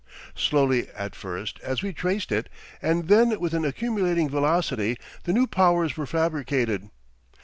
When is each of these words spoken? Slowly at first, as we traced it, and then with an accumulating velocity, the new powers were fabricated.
Slowly 0.33 0.87
at 0.95 1.15
first, 1.15 1.59
as 1.59 1.83
we 1.83 1.93
traced 1.93 2.31
it, 2.31 2.49
and 2.81 3.07
then 3.07 3.39
with 3.39 3.53
an 3.53 3.63
accumulating 3.63 4.27
velocity, 4.29 4.97
the 5.25 5.31
new 5.31 5.45
powers 5.45 5.95
were 5.95 6.07
fabricated. 6.07 6.89